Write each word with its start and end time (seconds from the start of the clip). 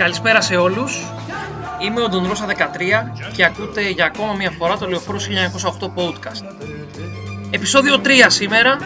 Καλησπέρα 0.00 0.40
σε 0.40 0.56
όλους. 0.56 1.04
Είμαι 1.78 2.02
ο 2.02 2.08
Ντονρόσα 2.08 2.46
13 2.46 2.52
και 3.32 3.44
ακούτε 3.44 3.88
για 3.88 4.04
ακόμα 4.04 4.32
μια 4.32 4.50
φορά 4.50 4.76
το 4.76 4.88
Λεωφόρος 4.88 5.28
1908 5.80 5.86
podcast. 5.94 6.44
Επισόδιο 7.50 8.00
3 8.04 8.08
σήμερα 8.26 8.78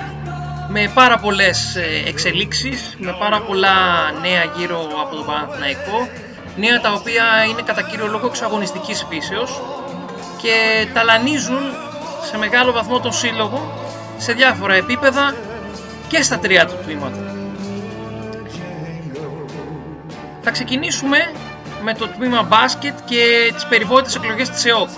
με 0.68 0.90
πάρα 0.94 1.18
πολλές 1.18 1.76
ε, 1.76 2.08
εξελίξεις, 2.08 2.96
με 2.98 3.16
πάρα 3.18 3.40
πολλά 3.40 3.74
νέα 4.20 4.44
γύρω 4.56 4.80
από 5.02 5.16
τον 5.16 5.26
Παναθηναϊκό, 5.26 6.08
νέα 6.56 6.80
τα 6.80 6.92
οποία 6.92 7.24
είναι 7.50 7.62
κατά 7.62 7.82
κύριο 7.82 8.06
λόγο 8.06 8.26
εξαγωνιστικής 8.26 9.06
φύσεως 9.08 9.60
και 10.42 10.86
ταλανίζουν 10.94 11.62
σε 12.30 12.38
μεγάλο 12.38 12.72
βαθμό 12.72 13.00
τον 13.00 13.12
σύλλογο 13.12 13.72
σε 14.18 14.32
διάφορα 14.32 14.74
επίπεδα 14.74 15.34
και 16.08 16.22
στα 16.22 16.38
τρία 16.38 16.66
του 16.66 16.74
τμήματα. 16.84 17.33
Θα 20.44 20.50
ξεκινήσουμε 20.50 21.18
με 21.82 21.94
το 21.94 22.08
τμήμα 22.08 22.42
μπάσκετ 22.42 22.94
και 23.04 23.52
τις 23.54 23.66
περιβόητες 23.66 24.14
εκλογές 24.14 24.50
της 24.50 24.64
ΕΟΚ. 24.64 24.88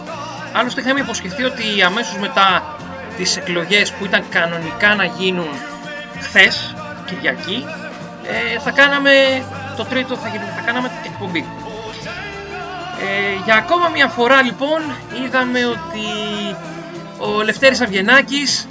Άλλωστε 0.52 0.80
είχαμε 0.80 1.00
υποσχεθεί 1.00 1.42
ότι 1.42 1.82
αμέσως 1.82 2.18
μετά 2.18 2.76
τις 3.16 3.36
εκλογές 3.36 3.92
που 3.92 4.04
ήταν 4.04 4.24
κανονικά 4.28 4.94
να 4.94 5.04
γίνουν 5.04 5.48
χθες, 6.20 6.74
Κυριακή, 7.06 7.64
ε, 8.22 8.58
θα 8.58 8.70
κάναμε 8.70 9.10
το 9.76 9.84
τρίτο, 9.84 10.16
θα, 10.16 10.28
θα 10.56 10.62
κάναμε 10.66 10.90
εκπομπή. 11.04 11.44
Ε, 13.00 13.44
για 13.44 13.54
ακόμα 13.54 13.88
μια 13.88 14.08
φορά 14.08 14.42
λοιπόν 14.42 14.80
είδαμε 15.24 15.66
ότι 15.66 16.06
ο 17.18 17.42
Λευτέρης 17.42 17.80
Αυγενάκης 17.80 18.68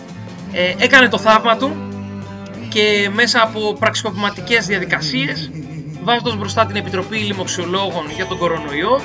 ε, 0.52 0.73
έκανε 0.78 1.08
το 1.08 1.18
θαύμα 1.18 1.58
του 1.58 1.76
και 2.70 3.09
μέσα 3.14 3.42
από 3.42 3.73
πραξικοπηματικές 3.80 4.66
διαδικασίες 4.66 5.50
βάζοντας 6.06 6.36
μπροστά 6.36 6.66
την 6.66 6.75
Επιτροπή 6.75 7.17
Λοιμοξιολόγων 7.17 8.09
για 8.16 8.25
τον 8.25 8.38
κορονοϊό 8.38 9.02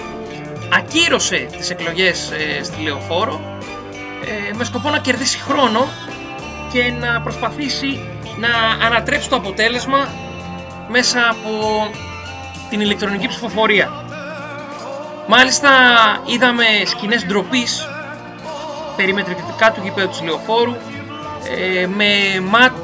ακύρωσε 0.73 1.49
τις 1.59 1.71
εκλογές 1.71 2.31
ε, 2.31 2.63
στη 2.63 2.83
Λεωφόρο 2.83 3.59
ε, 4.25 4.55
με 4.57 4.65
σκοπό 4.65 4.91
να 4.91 4.99
κερδίσει 4.99 5.39
χρόνο 5.39 5.89
και 6.73 6.93
να 7.01 7.21
προσπαθήσει 7.21 8.01
να 8.39 8.87
ανατρέψει 8.87 9.29
το 9.29 9.37
αποτέλεσμα 9.37 10.09
μέσα 10.89 11.21
από 11.31 11.87
την 12.71 12.81
ηλεκτρονική 12.81 13.29
ψηφοφορία. 13.29 13.91
Μάλιστα 15.27 15.71
είδαμε 16.27 16.65
σκηνές 16.87 17.25
ντροπής 17.27 17.89
περιμετρικά 18.97 19.73
του 19.75 19.81
γηπέδου 19.83 20.09
της 20.09 20.23
Λεωφόρου 20.23 20.75
ε, 21.57 21.87
με 21.87 22.41
ΜΑΤ 22.41 22.77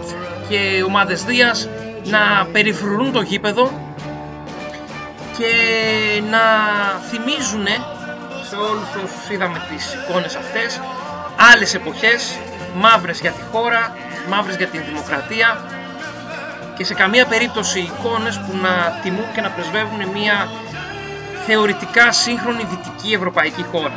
και 0.48 0.82
ομάδες 0.86 1.24
Δίας 1.24 1.68
να 2.04 2.46
περιφρουρούν 2.52 3.12
το 3.12 3.20
γήπεδο 3.20 3.85
και 5.38 5.52
να 6.30 6.44
θυμίζουν 7.08 7.66
σε 8.48 8.56
όλους 8.56 8.88
όσους 9.04 9.30
είδαμε 9.30 9.62
τις 9.68 9.94
εικόνες 9.94 10.34
αυτές 10.34 10.80
άλλες 11.52 11.74
εποχές, 11.74 12.38
μαύρες 12.74 13.20
για 13.20 13.30
τη 13.30 13.42
χώρα, 13.52 13.96
μαύρες 14.28 14.56
για 14.56 14.66
την 14.66 14.82
δημοκρατία 14.88 15.60
και 16.76 16.84
σε 16.84 16.94
καμία 16.94 17.26
περίπτωση 17.26 17.78
εικόνες 17.80 18.38
που 18.38 18.56
να 18.62 19.00
τιμούν 19.02 19.32
και 19.34 19.40
να 19.40 19.50
πρεσβεύουν 19.50 20.08
μια 20.14 20.48
θεωρητικά 21.46 22.12
σύγχρονη 22.12 22.66
δυτική 22.70 23.12
ευρωπαϊκή 23.12 23.62
χώρα. 23.62 23.92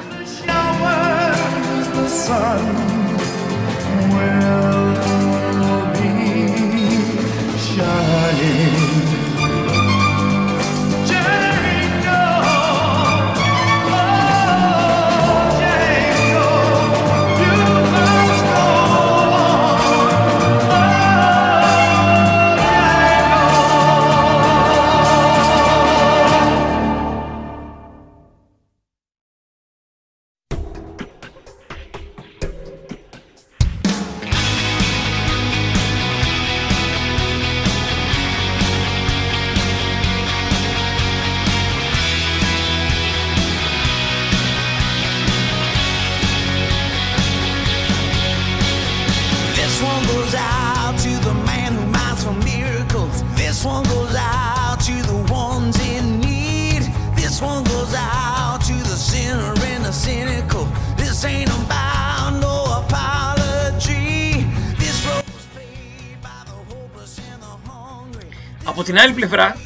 Από 68.79 68.87
την 68.87 68.99
άλλη 68.99 69.13
πλευρά 69.13 69.57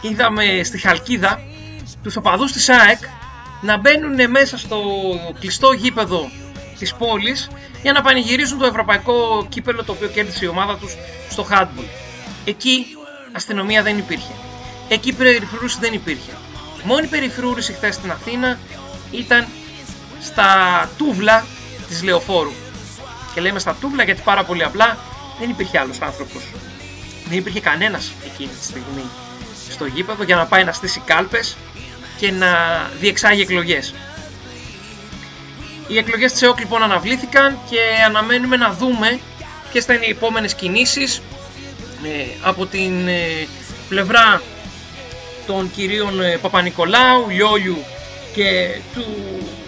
είδαμε 0.00 0.60
στη 0.62 0.78
Χαλκίδα 0.78 1.40
τους 2.02 2.16
οπαδούς 2.16 2.52
της 2.52 2.68
ΑΕΚ 2.68 2.98
να 3.60 3.76
μπαίνουν 3.78 4.30
μέσα 4.30 4.58
στο 4.58 4.80
κλειστό 5.40 5.72
γήπεδο 5.72 6.30
της 6.78 6.94
πόλης 6.94 7.50
για 7.82 7.92
να 7.92 8.02
πανηγυρίζουν 8.02 8.58
το 8.58 8.66
ευρωπαϊκό 8.66 9.46
κύπελο 9.48 9.84
το 9.84 9.92
οποίο 9.92 10.08
κέρδισε 10.08 10.44
η 10.44 10.48
ομάδα 10.48 10.76
τους 10.78 10.96
στο 11.30 11.46
handball. 11.50 11.84
Εκεί 12.44 12.86
αστυνομία 13.32 13.82
δεν 13.82 13.98
υπήρχε. 13.98 14.32
Εκεί 14.88 15.12
περιφρούρηση 15.12 15.78
δεν 15.80 15.92
υπήρχε. 15.92 16.32
Μόνη 16.84 17.06
περιφρούρηση 17.06 17.72
χθες 17.72 17.94
στην 17.94 18.10
Αθήνα 18.10 18.58
ήταν 19.10 19.46
στα 20.20 20.48
τούβλα 20.96 21.46
της 21.88 22.02
Λεωφόρου. 22.02 22.52
Και 23.34 23.40
λέμε 23.40 23.58
στα 23.58 23.76
τούβλα 23.80 24.04
γιατί 24.04 24.20
πάρα 24.24 24.44
πολύ 24.44 24.64
απλά 24.64 24.98
δεν 25.40 25.50
υπήρχε 25.50 25.78
άλλος 25.78 26.00
άνθρωπος. 26.00 26.42
Δεν 27.28 27.38
υπήρχε 27.38 27.60
κανένας 27.60 28.12
εκείνη 28.24 28.48
τη 28.48 28.64
στιγμή 28.64 29.04
στο 29.70 29.86
γήπεδο 29.86 30.22
για 30.22 30.36
να 30.36 30.46
πάει 30.46 30.64
να 30.64 30.72
στήσει 30.72 31.00
κάλπες 31.04 31.56
και 32.16 32.30
να 32.30 32.48
διεξάγει 33.00 33.40
εκλογές. 33.40 33.94
Οι 35.88 35.98
εκλογές 35.98 36.32
της 36.32 36.42
ΕΟΚ 36.42 36.58
λοιπόν 36.58 36.82
αναβλήθηκαν 36.82 37.58
και 37.70 37.78
αναμένουμε 38.06 38.56
να 38.56 38.72
δούμε 38.72 39.20
ποιες 39.70 39.84
θα 39.84 39.94
είναι 39.94 40.06
οι 40.06 40.10
επόμενες 40.10 40.54
κινήσεις 40.54 41.22
ε, 42.02 42.24
από 42.42 42.66
την 42.66 43.08
ε, 43.08 43.46
πλευρά 43.88 44.42
των 45.46 45.70
κυρίων 45.70 46.22
ε, 46.22 46.36
Παπα-Νικολάου, 46.36 47.28
Λιόλιου 47.28 47.84
και 48.34 48.78
του 48.94 49.04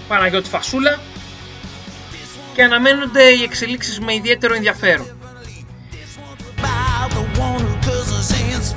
Παναγιώτη 0.09 0.49
Φασούλα 0.49 1.01
και 2.55 2.63
αναμένονται 2.63 3.23
οι 3.23 3.43
εξελίξεις 3.43 4.01
με 4.01 4.15
ιδιαίτερο 4.15 4.55
ενδιαφέρον. 4.55 5.16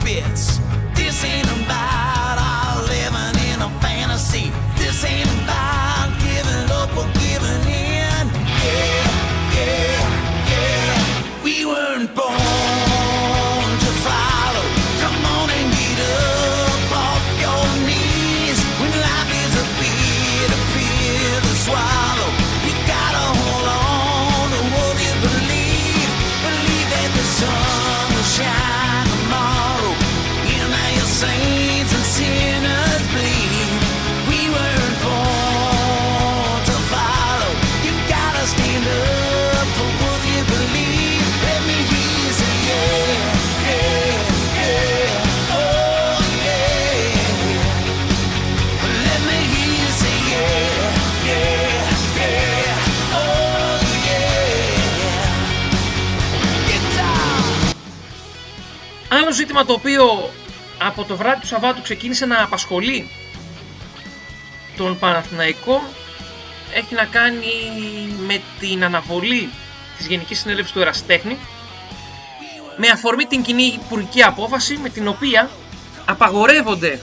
fits. 0.09 0.48
Ζήτημα 59.39 59.65
το 59.65 59.73
οποίο 59.73 60.29
από 60.77 61.03
το 61.03 61.15
βράδυ 61.17 61.39
του 61.41 61.47
Σαββάτου 61.47 61.81
ξεκίνησε 61.81 62.25
να 62.25 62.43
απασχολεί 62.43 63.09
τον 64.77 64.99
Παναθηναϊκό 64.99 65.81
έχει 66.73 66.93
να 66.95 67.05
κάνει 67.05 67.45
με 68.27 68.41
την 68.59 68.83
αναβολή 68.83 69.49
της 69.97 70.07
Γενικής 70.07 70.39
Συνέλευσης 70.39 70.73
του 70.73 70.79
Εραστέχνη 70.79 71.37
με 72.77 72.87
αφορμή 72.87 73.25
την 73.25 73.41
κοινή 73.41 73.63
υπουργική 73.63 74.23
απόφαση 74.23 74.77
με 74.77 74.89
την 74.89 75.07
οποία 75.07 75.49
απαγορεύονται 76.05 76.99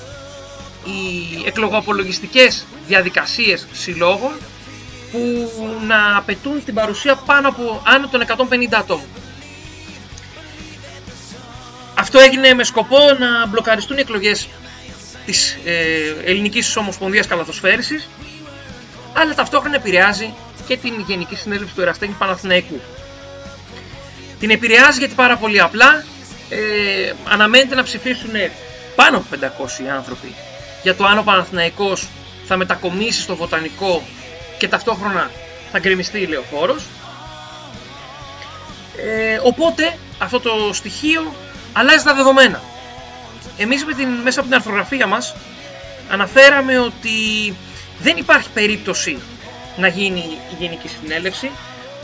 οι 0.85 1.43
εκλογοαπολογιστικές 1.47 2.65
διαδικασίες 2.87 3.67
συλλόγων 3.73 4.33
που 5.13 5.49
να 5.87 6.17
απαιτούν 6.17 6.65
την 6.65 6.75
παρουσία 6.75 7.17
πάνω 7.17 7.49
από 7.49 7.83
άνω 7.85 8.09
των 8.09 8.21
150 8.21 8.75
ατόμων. 8.79 9.07
Αυτό 12.07 12.19
έγινε 12.19 12.55
με 12.55 12.65
σκοπό 12.65 12.99
να 13.19 13.47
μπλοκαριστούν 13.47 13.97
οι 13.97 14.01
εκλογές 14.01 14.49
της 15.27 15.59
ε, 15.65 16.31
Ελληνικής 16.31 16.77
Ομοσπονδίας 16.77 17.27
Καλαθοσφαίρισης 17.27 18.09
αλλά 19.13 19.35
ταυτόχρονα 19.35 19.75
επηρεάζει 19.75 20.35
και 20.67 20.77
την 20.77 21.05
Γενική 21.07 21.37
Συνέλευση 21.37 21.75
του 21.75 21.81
Εραστέχνη 21.81 22.15
Παναθηναϊκού. 22.19 22.81
Την 24.41 24.51
επηρεάζει 24.51 24.99
γιατί 24.99 25.15
πάρα 25.15 25.37
πολύ 25.37 25.61
απλά 25.61 26.05
ε, 26.49 27.13
αναμένεται 27.29 27.75
να 27.75 27.83
ψηφίσουν 27.83 28.31
πάνω 28.95 29.17
από 29.17 29.27
500 29.85 29.89
άνθρωποι 29.97 30.35
για 30.83 30.95
το 30.95 31.05
αν 31.05 31.19
ο 31.19 31.23
Παναθηναϊκός 31.23 32.09
θα 32.47 32.57
μετακομίσει 32.57 33.21
στο 33.21 33.37
Βοτανικό 33.37 34.03
και 34.59 34.69
ταυτόχρονα 34.69 35.31
θα 35.73 35.79
γκρεμιστεί 35.79 36.21
η 36.21 36.27
Λεωφόρος. 36.27 36.85
Ε, 38.97 39.41
οπότε 39.43 39.99
αυτό 40.19 40.41
το 40.41 40.71
στοιχείο 40.73 41.35
αλλάζει 41.77 42.05
τα 42.05 42.15
δεδομένα. 42.15 42.63
Εμείς 43.59 43.85
με 43.85 43.95
την, 43.95 44.09
μέσα 44.09 44.41
από 44.41 44.49
την 44.49 44.57
αρθρογραφία 44.57 45.07
μας 45.07 45.35
αναφέραμε 46.11 46.79
ότι 46.79 47.11
δεν 48.01 48.17
υπάρχει 48.17 48.49
περίπτωση 48.55 49.19
να 49.77 49.89
γίνει 49.89 50.19
η 50.21 50.55
Γενική 50.59 50.89
Συνέλευση, 50.89 51.51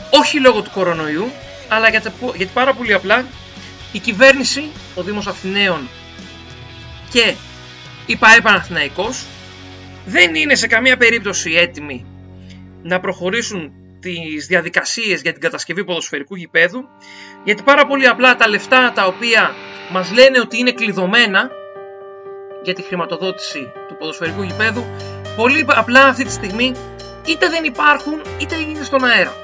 όχι 0.09 0.39
λόγω 0.39 0.61
του 0.61 0.71
κορονοϊού, 0.71 1.31
αλλά 1.69 1.89
γιατί, 1.89 2.11
γιατί 2.35 2.51
πάρα 2.53 2.73
πολύ 2.73 2.93
απλά 2.93 3.25
η 3.91 3.99
κυβέρνηση, 3.99 4.69
ο 4.95 5.03
Δήμος 5.03 5.27
Αθηναίων 5.27 5.89
και 7.09 7.33
η 8.05 8.15
ΠαΕ 8.15 8.41
Παναθηναϊκός 8.41 9.23
δεν 10.05 10.35
είναι 10.35 10.55
σε 10.55 10.67
καμία 10.67 10.97
περίπτωση 10.97 11.51
έτοιμοι 11.51 12.05
να 12.83 12.99
προχωρήσουν 12.99 13.71
τις 14.03 14.47
διαδικασίες 14.47 15.21
για 15.21 15.31
την 15.31 15.41
κατασκευή 15.41 15.83
ποδοσφαιρικού 15.83 16.35
γηπέδου 16.35 16.87
γιατί 17.43 17.63
πάρα 17.63 17.85
πολύ 17.85 18.07
απλά 18.07 18.35
τα 18.35 18.47
λεφτά 18.47 18.91
τα 18.95 19.05
οποία 19.05 19.51
μας 19.91 20.11
λένε 20.11 20.39
ότι 20.39 20.57
είναι 20.57 20.71
κλειδωμένα 20.71 21.49
για 22.63 22.73
τη 22.73 22.81
χρηματοδότηση 22.81 23.71
του 23.87 23.95
ποδοσφαιρικού 23.99 24.41
γηπέδου 24.43 24.83
πολύ 25.35 25.65
απλά 25.67 26.05
αυτή 26.05 26.23
τη 26.23 26.31
στιγμή 26.31 26.75
είτε 27.25 27.49
δεν 27.49 27.63
υπάρχουν 27.63 28.21
είτε 28.41 28.55
είναι 28.55 28.83
στον 28.83 29.03
αέρα. 29.03 29.35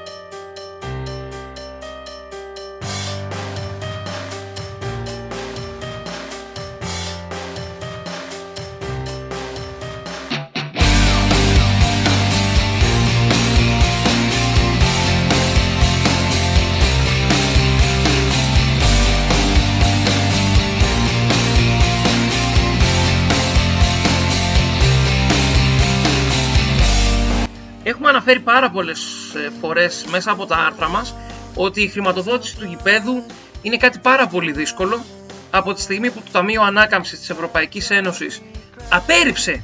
Αναφέρει 28.30 28.40
πάρα 28.56 28.70
πολλές 28.70 29.00
ε, 29.34 29.50
φορές 29.60 30.04
μέσα 30.10 30.30
από 30.30 30.46
τα 30.46 30.56
άρθρα 30.56 30.88
μας 30.88 31.14
ότι 31.54 31.82
η 31.82 31.88
χρηματοδότηση 31.88 32.56
του 32.56 32.64
γηπέδου 32.64 33.24
είναι 33.62 33.76
κάτι 33.76 33.98
πάρα 33.98 34.26
πολύ 34.26 34.52
δύσκολο 34.52 35.04
από 35.50 35.74
τη 35.74 35.80
στιγμή 35.80 36.10
που 36.10 36.20
το 36.24 36.30
Ταμείο 36.32 36.62
Ανάκαμψης 36.62 37.18
της 37.18 37.30
Ευρωπαϊκής 37.30 37.90
Ένωσης 37.90 38.42
απέρριψε 38.88 39.62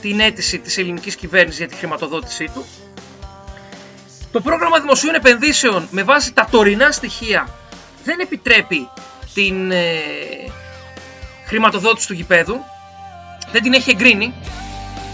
την 0.00 0.20
αίτηση 0.20 0.58
της 0.58 0.78
ελληνικής 0.78 1.16
κυβέρνησης 1.16 1.58
για 1.58 1.68
τη 1.68 1.74
χρηματοδότησή 1.74 2.50
του. 2.54 2.64
Το 4.32 4.40
πρόγραμμα 4.40 4.80
δημοσίων 4.80 5.14
επενδύσεων 5.14 5.88
με 5.90 6.02
βάση 6.02 6.32
τα 6.32 6.48
τωρινά 6.50 6.90
στοιχεία 6.90 7.48
δεν 8.04 8.20
επιτρέπει 8.20 8.88
την 9.34 9.70
ε, 9.70 10.00
χρηματοδότηση 11.46 12.06
του 12.06 12.12
γηπέδου, 12.12 12.64
δεν 13.52 13.62
την 13.62 13.72
έχει 13.72 13.90
εγκρίνει 13.90 14.34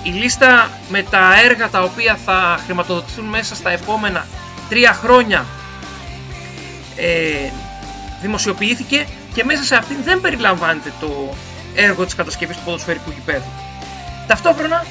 η 0.04 0.10
λίστα 0.10 0.70
με 0.88 1.02
τα 1.02 1.40
έργα 1.44 1.68
τα 1.70 1.82
οποία 1.82 2.18
θα 2.24 2.58
χρηματοδοτηθούν 2.64 3.24
μέσα 3.24 3.54
στα 3.54 3.70
επόμενα 3.70 4.26
τρία 4.68 4.92
χρόνια 4.92 5.46
ε, 6.96 7.50
δημοσιοποιήθηκε 8.20 9.06
και 9.34 9.44
μέσα 9.44 9.64
σε 9.64 9.76
αυτήν 9.76 9.96
δεν 10.04 10.20
περιλαμβάνεται 10.20 10.92
το 11.00 11.34
έργο 11.74 12.04
της 12.04 12.14
κατασκευής 12.14 12.56
του 12.56 12.62
ποδοσφαιρικού 12.64 13.10
γηπέδου. 13.10 13.50
Ταυτόχρονα 14.26 14.86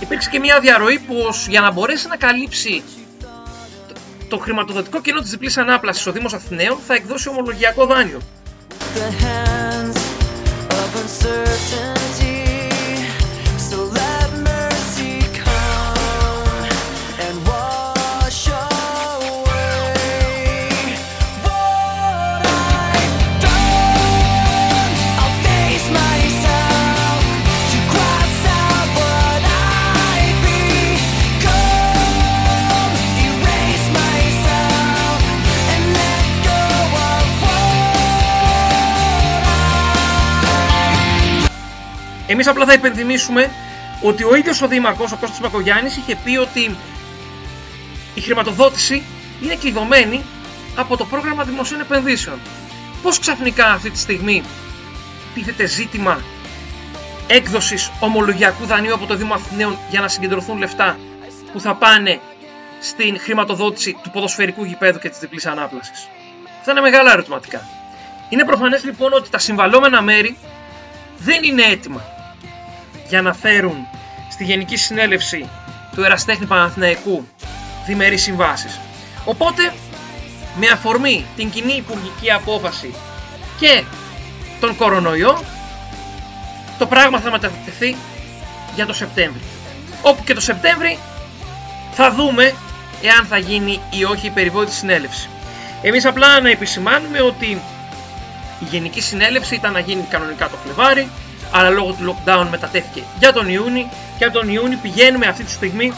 υπήρξε 0.00 0.30
και 0.30 0.38
μια 0.38 0.60
διαρροή 0.60 0.98
πως 0.98 1.46
για 1.48 1.60
να 1.60 1.72
μπορέσει 1.72 2.08
να 2.08 2.16
καλύψει 2.16 2.82
το, 4.28 4.38
χρηματοδοτικό 4.38 5.00
κενό 5.00 5.20
της 5.20 5.30
διπλής 5.30 5.56
ανάπλασης 5.56 6.06
ο 6.06 6.12
Δήμος 6.12 6.34
Αθηναίων 6.34 6.78
θα 6.86 6.94
εκδώσει 6.94 7.28
ομολογιακό 7.28 7.86
δάνειο. 7.86 8.20
Εμείς 42.30 42.46
απλά 42.46 42.64
θα 42.66 42.72
υπενθυμίσουμε 42.72 43.50
ότι 44.02 44.24
ο 44.24 44.34
ίδιος 44.34 44.62
ο 44.62 44.68
Δήμαρχος, 44.68 45.12
ο 45.12 45.16
Κώστας 45.16 45.40
Μακογιάννης, 45.40 45.96
είχε 45.96 46.16
πει 46.24 46.36
ότι 46.36 46.76
η 48.14 48.20
χρηματοδότηση 48.20 49.02
είναι 49.42 49.54
κλειδωμένη 49.54 50.24
από 50.76 50.96
το 50.96 51.04
πρόγραμμα 51.04 51.44
δημοσίων 51.44 51.80
επενδύσεων. 51.80 52.38
Πώς 53.02 53.18
ξαφνικά 53.18 53.72
αυτή 53.72 53.90
τη 53.90 53.98
στιγμή 53.98 54.42
τίθεται 55.34 55.66
ζήτημα 55.66 56.20
έκδοσης 57.26 57.90
ομολογιακού 58.00 58.64
δανείου 58.64 58.94
από 58.94 59.06
το 59.06 59.14
Δήμο 59.14 59.34
Αθηναίων 59.34 59.78
για 59.90 60.00
να 60.00 60.08
συγκεντρωθούν 60.08 60.58
λεφτά 60.58 60.98
που 61.52 61.60
θα 61.60 61.74
πάνε 61.74 62.20
στην 62.80 63.18
χρηματοδότηση 63.20 63.96
του 64.02 64.10
ποδοσφαιρικού 64.10 64.64
γηπέδου 64.64 64.98
και 64.98 65.08
της 65.08 65.18
διπλής 65.18 65.46
ανάπλασης; 65.46 66.08
Αυτά 66.58 66.70
είναι 66.70 66.80
μεγάλα 66.80 67.12
ερωτηματικά. 67.12 67.68
Είναι 68.28 68.44
προφανές 68.44 68.84
λοιπόν 68.84 69.12
ότι 69.12 69.30
τα 69.30 69.38
συμβαλόμενα 69.38 70.02
μέρη 70.02 70.36
δεν 71.18 71.42
είναι 71.42 71.62
έτοιμα 71.62 72.02
για 73.08 73.22
να 73.22 73.34
φέρουν 73.34 73.86
στη 74.30 74.44
Γενική 74.44 74.76
Συνέλευση 74.76 75.48
του 75.94 76.02
Εραστέχνη 76.02 76.46
Παναθηναϊκού 76.46 77.28
διμερείς 77.86 78.22
συμβάσεις. 78.22 78.80
Οπότε, 79.24 79.72
με 80.58 80.66
αφορμή 80.66 81.24
την 81.36 81.50
κοινή 81.50 81.72
υπουργική 81.72 82.32
απόφαση 82.32 82.94
και 83.58 83.82
τον 84.60 84.76
κορονοϊό, 84.76 85.42
το 86.78 86.86
πράγμα 86.86 87.20
θα 87.20 87.30
μετατεθεί 87.30 87.96
για 88.74 88.86
το 88.86 88.92
Σεπτέμβρη. 88.92 89.42
Όπου 90.02 90.24
και 90.24 90.34
το 90.34 90.40
Σεπτέμβρη 90.40 90.98
θα 91.92 92.12
δούμε 92.12 92.54
εάν 93.02 93.26
θα 93.26 93.38
γίνει 93.38 93.80
ή 93.90 94.04
όχι 94.04 94.26
η 94.26 94.30
περιβόητη 94.30 94.72
συνέλευση. 94.72 95.28
Εμείς 95.82 96.04
απλά 96.04 96.40
να 96.40 96.50
επισημάνουμε 96.50 97.20
ότι 97.20 97.46
η 98.60 98.64
Γενική 98.70 99.00
Συνέλευση 99.00 99.54
ήταν 99.54 99.72
να 99.72 99.78
γίνει 99.78 100.02
κανονικά 100.10 100.48
το 100.48 100.56
Φλεβάρι, 100.64 101.08
αλλά 101.52 101.70
λόγω 101.70 101.92
του 101.92 102.14
lockdown 102.14 102.46
μετατέθηκε 102.50 103.02
για 103.18 103.32
τον 103.32 103.48
Ιούνι 103.48 103.90
και 104.18 104.24
από 104.24 104.38
τον 104.38 104.48
Ιούνι 104.48 104.76
πηγαίνουμε 104.76 105.26
αυτή 105.26 105.44
τη 105.44 105.50
στιγμή 105.50 105.92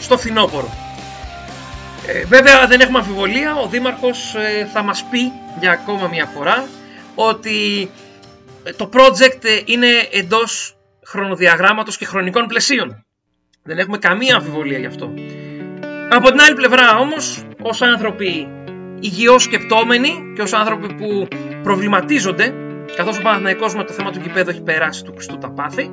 στο 0.00 0.18
φθινόπωρο. 0.18 0.70
Ε, 2.06 2.24
βέβαια 2.24 2.66
δεν 2.66 2.80
έχουμε 2.80 2.98
αμφιβολία, 2.98 3.54
ο 3.56 3.66
Δήμαρχος 3.66 4.34
ε, 4.34 4.68
θα 4.72 4.82
μας 4.82 5.04
πει 5.10 5.32
για 5.60 5.70
ακόμα 5.70 6.08
μια 6.08 6.26
φορά 6.26 6.66
ότι 7.14 7.90
ε, 8.64 8.72
το 8.72 8.90
project 8.92 9.62
είναι 9.64 9.88
εντός 10.12 10.76
χρονοδιαγράμματος 11.04 11.96
και 11.96 12.04
χρονικών 12.04 12.46
πλαισίων. 12.46 13.04
Δεν 13.62 13.78
έχουμε 13.78 13.98
καμία 13.98 14.36
αμφιβολία 14.36 14.78
γι' 14.78 14.86
αυτό. 14.86 15.12
Από 16.10 16.30
την 16.30 16.40
άλλη 16.40 16.54
πλευρά 16.54 16.98
όμως, 16.98 17.42
ως 17.62 17.82
άνθρωποι 17.82 18.48
υγιώς 19.00 19.42
σκεπτόμενοι 19.42 20.32
και 20.34 20.42
ως 20.42 20.52
άνθρωποι 20.52 20.94
που 20.94 21.28
προβληματίζονται 21.62 22.54
καθώς 22.96 23.18
ο 23.18 23.22
Παναθηναϊκός 23.22 23.74
με 23.74 23.84
το 23.84 23.92
θέμα 23.92 24.10
του 24.10 24.20
γηπέδου 24.22 24.50
έχει 24.50 24.62
περάσει 24.62 25.04
του 25.04 25.12
Χριστού 25.12 25.38
τα 25.38 25.50
πάθη 25.50 25.90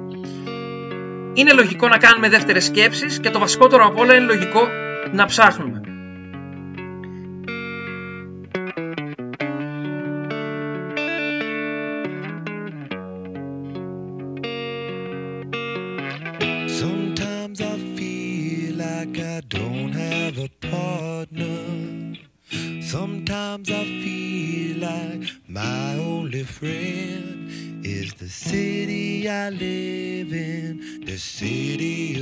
είναι 1.34 1.54
λογικό 1.54 1.88
να 1.88 1.98
κάνουμε 1.98 2.30
δεύτερες 2.30 2.66
σκέψεις 2.66 3.20
και 3.20 3.30
το 3.30 3.40
βασικότερο 3.40 3.86
από 3.86 4.02
όλα 4.02 4.16
είναι 4.16 4.26
λογικό 4.26 4.68
να 5.12 5.26
ψάχνουμε. 5.26 5.81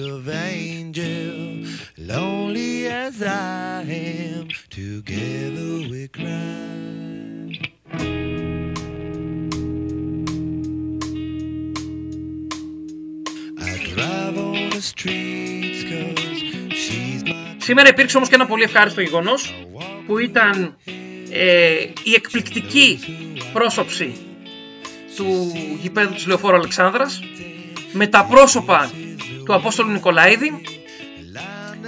Of 0.10 0.28
angels. 0.28 1.68
Lonely 1.98 2.88
as 2.88 3.22
I 3.22 3.84
am, 3.84 4.48
together 4.70 5.72
we 5.92 6.08
cry. 6.08 7.50
I 13.68 13.74
drive 13.92 14.38
on 14.38 14.70
the 14.76 14.82
streets 14.82 15.82
cause 15.90 16.40
she's 16.84 17.24
my... 17.24 17.56
Σήμερα 17.58 17.90
υπήρξε 17.90 18.18
όμως 18.18 18.30
και 18.30 18.36
ένα 18.36 18.46
πολύ 18.46 18.64
ευχάριστο 18.64 19.02
γεγονός 19.02 19.54
που 20.06 20.18
ήταν 20.18 20.78
ε, 21.32 21.74
η 22.04 22.14
εκπληκτική 22.16 23.00
πρόσωψη 23.54 24.16
του 25.16 25.52
γηπέδου 25.82 26.14
της 26.14 26.28
Λεωφόρου 26.28 26.56
Αλεξάνδρας 26.56 27.20
με 27.94 28.08
τα 28.08 28.26
πρόσωπα 28.26 28.92
του 29.50 29.56
Απόστολου 29.56 29.92
Νικολαίδη, 29.92 30.62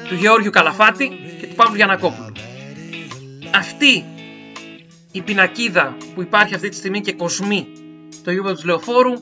του 0.07 0.15
Γεώργιου 0.15 0.49
Καλαφάτη 0.49 1.07
και 1.39 1.47
του 1.47 1.55
Παύλου 1.55 1.75
Γιανακόπουλου. 1.75 2.31
Αυτή 3.55 4.05
η 5.11 5.21
πινακίδα 5.21 5.97
που 6.15 6.21
υπάρχει 6.21 6.55
αυτή 6.55 6.69
τη 6.69 6.75
στιγμή 6.75 7.01
και 7.01 7.13
κοσμεί 7.13 7.67
το 8.23 8.31
γήπεδο 8.31 8.55
του 8.55 8.65
Λεωφόρου 8.65 9.13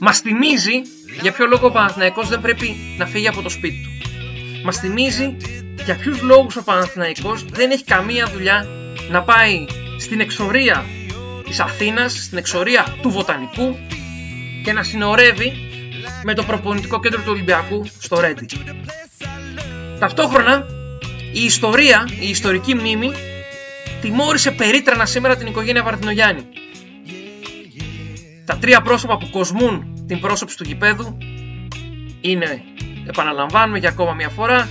μας 0.00 0.20
θυμίζει 0.20 0.82
για 1.20 1.32
ποιο 1.32 1.46
λόγο 1.46 1.66
ο 1.66 1.70
Παναθηναϊκός 1.70 2.28
δεν 2.28 2.40
πρέπει 2.40 2.76
να 2.98 3.06
φύγει 3.06 3.28
από 3.28 3.42
το 3.42 3.48
σπίτι 3.48 3.82
του. 3.82 3.90
Μας 4.64 4.78
θυμίζει 4.78 5.36
για 5.84 5.96
ποιους 5.96 6.20
λόγους 6.20 6.56
ο 6.56 6.64
Παναθηναϊκός 6.64 7.44
δεν 7.44 7.70
έχει 7.70 7.84
καμία 7.84 8.26
δουλειά 8.26 8.66
να 9.10 9.22
πάει 9.22 9.64
στην 9.98 10.20
εξορία 10.20 10.84
της 11.44 11.60
Αθήνας, 11.60 12.12
στην 12.12 12.38
εξορία 12.38 12.96
του 13.02 13.10
Βοτανικού 13.10 13.78
και 14.64 14.72
να 14.72 14.82
συνορεύει 14.82 15.69
με 16.22 16.34
το 16.34 16.42
προπονητικό 16.42 17.00
κέντρο 17.00 17.20
του 17.20 17.30
Ολυμπιακού 17.30 17.86
στο 17.98 18.20
Ρέντι. 18.20 18.46
Ταυτόχρονα 19.98 20.66
η 21.32 21.44
ιστορία, 21.44 22.08
η 22.20 22.28
ιστορική 22.28 22.74
μνήμη 22.74 23.10
τιμώρησε 24.00 24.50
περίτρανα 24.50 25.06
σήμερα 25.06 25.36
την 25.36 25.46
οικογένεια 25.46 25.82
Βαρδινογιάννη. 25.82 26.42
Τα 28.44 28.56
τρία 28.56 28.80
πρόσωπα 28.80 29.16
που 29.16 29.30
κοσμούν 29.30 30.04
την 30.06 30.20
πρόσωψη 30.20 30.56
του 30.56 30.64
γηπέδου 30.64 31.16
είναι, 32.20 32.62
επαναλαμβάνουμε 33.06 33.78
για 33.78 33.88
ακόμα 33.88 34.12
μια 34.12 34.28
φορά, 34.28 34.68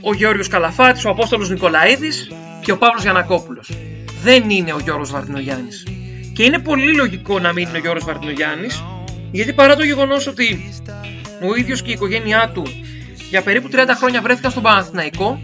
ο 0.00 0.14
Γεώργιος 0.14 0.48
Καλαφάτης, 0.48 1.04
ο 1.04 1.10
Απόστολος 1.10 1.50
Νικολαίδης 1.50 2.30
και 2.60 2.72
ο 2.72 2.78
Παύλος 2.78 3.02
Γιανακόπουλος. 3.02 3.70
Δεν 4.22 4.50
είναι 4.50 4.72
ο 4.72 4.78
Γιώργος 4.78 5.10
Βαρδινογιάννης. 5.10 5.86
Και 6.32 6.42
είναι 6.42 6.58
πολύ 6.58 6.94
λογικό 6.94 7.38
να 7.38 7.52
μην 7.52 7.68
είναι 7.68 7.78
ο 7.78 7.80
Γιώργος 7.80 8.04
Βαρδινογιάννης, 8.04 8.84
γιατί 9.36 9.52
παρά 9.52 9.76
το 9.76 9.84
γεγονός 9.84 10.26
ότι 10.26 10.72
ο 11.42 11.54
ίδιος 11.54 11.82
και 11.82 11.90
η 11.90 11.92
οικογένειά 11.92 12.50
του 12.54 12.62
για 13.30 13.42
περίπου 13.42 13.68
30 13.72 13.76
χρόνια 13.96 14.22
βρέθηκαν 14.22 14.50
στον 14.50 14.62
Παναθηναϊκό, 14.62 15.40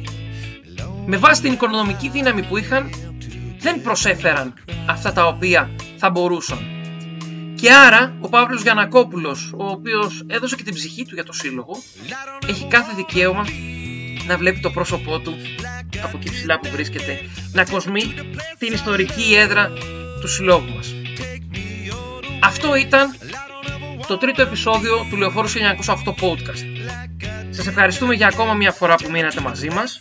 με 1.07 1.17
βάση 1.17 1.43
την 1.43 1.53
οικονομική 1.53 2.09
δύναμη 2.09 2.43
που 2.43 2.57
είχαν, 2.57 2.91
δεν 3.59 3.83
προσέφεραν 3.83 4.55
αυτά 4.87 5.13
τα 5.13 5.27
οποία 5.27 5.71
θα 5.97 6.11
μπορούσαν. 6.11 6.59
Και 7.55 7.73
άρα 7.73 8.17
ο 8.21 8.29
Παύλος 8.29 8.63
Γιανακόπουλος, 8.63 9.53
ο 9.57 9.65
οποίος 9.65 10.25
έδωσε 10.27 10.57
και 10.57 10.63
την 10.63 10.75
ψυχή 10.75 11.05
του 11.05 11.15
για 11.15 11.25
το 11.25 11.33
σύλλογο, 11.33 11.77
έχει 12.49 12.67
κάθε 12.67 12.93
δικαίωμα 12.97 13.47
να 14.27 14.37
βλέπει 14.37 14.61
το 14.61 14.71
πρόσωπό 14.71 15.19
του 15.19 15.37
από 16.05 16.17
εκεί 16.17 16.31
ψηλά 16.31 16.59
που 16.59 16.69
βρίσκεται, 16.73 17.19
να 17.53 17.65
κοσμεί 17.65 18.15
την 18.59 18.73
ιστορική 18.73 19.35
έδρα 19.35 19.73
του 20.21 20.29
συλλόγου 20.29 20.75
μας. 20.75 20.95
Αυτό 22.45 22.75
ήταν 22.75 23.17
το 24.07 24.17
τρίτο 24.19 24.43
επεισόδιο 24.43 25.07
του 25.11 25.17
Λεωφόρου 25.17 25.49
1908 25.49 25.53
podcast. 26.21 26.65
Σας 27.51 27.67
ευχαριστούμε 27.67 28.15
για 28.15 28.27
ακόμα 28.27 28.55
μια 28.55 28.73
φορά 28.73 28.95
που 28.95 29.11
μείνατε 29.11 29.41
μαζί 29.41 29.71
μας. 29.71 30.01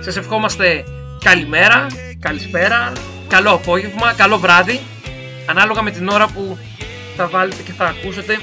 Σας 0.00 0.16
ευχόμαστε 0.16 0.84
καλημέρα, 1.24 1.86
καλησπέρα, 2.18 2.92
καλό 3.28 3.50
απόγευμα, 3.50 4.12
καλό 4.12 4.38
βράδυ, 4.38 4.80
ανάλογα 5.46 5.82
με 5.82 5.90
την 5.90 6.08
ώρα 6.08 6.26
που 6.26 6.58
θα 7.16 7.26
βάλετε 7.28 7.62
και 7.62 7.72
θα 7.72 7.84
ακούσετε 7.84 8.38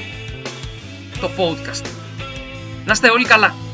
το 1.19 1.29
podcast. 1.37 1.85
Να 2.85 2.91
είστε 2.91 3.09
όλοι 3.09 3.25
καλά. 3.25 3.66